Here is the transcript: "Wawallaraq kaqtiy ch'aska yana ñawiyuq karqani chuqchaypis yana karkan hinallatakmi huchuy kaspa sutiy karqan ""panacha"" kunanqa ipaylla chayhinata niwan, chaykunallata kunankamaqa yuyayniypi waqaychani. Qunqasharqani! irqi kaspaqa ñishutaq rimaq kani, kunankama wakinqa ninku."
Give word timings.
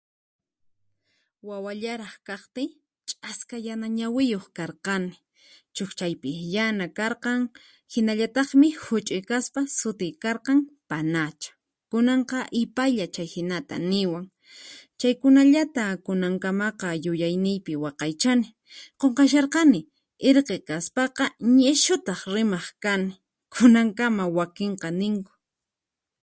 "Wawallaraq 1.47 2.15
kaqtiy 2.27 2.69
ch'aska 3.09 3.55
yana 3.67 3.87
ñawiyuq 3.99 4.45
karqani 4.57 5.13
chuqchaypis 5.75 6.37
yana 6.55 6.85
karkan 6.97 7.39
hinallatakmi 7.93 8.67
huchuy 8.83 9.21
kaspa 9.29 9.61
sutiy 9.79 10.13
karqan 10.23 10.59
""panacha"" 10.89 11.49
kunanqa 11.91 12.37
ipaylla 12.61 13.05
chayhinata 13.15 13.75
niwan, 13.91 14.25
chaykunallata 14.99 15.83
kunankamaqa 16.05 16.87
yuyayniypi 17.05 17.73
waqaychani. 17.83 18.47
Qunqasharqani! 18.99 19.79
irqi 20.29 20.55
kaspaqa 20.69 21.25
ñishutaq 21.55 22.19
rimaq 22.35 22.65
kani, 22.83 23.09
kunankama 23.53 24.23
wakinqa 24.37 24.87
ninku." 24.99 25.33